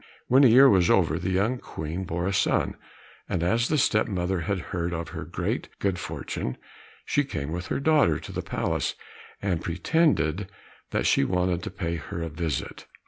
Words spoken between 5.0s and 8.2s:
her great good fortune, she came with her daughter